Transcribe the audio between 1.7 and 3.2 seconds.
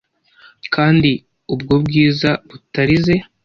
bwiza butarize